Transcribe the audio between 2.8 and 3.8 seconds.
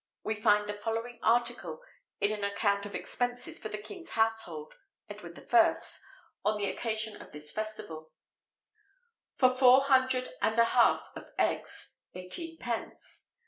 of expenses for the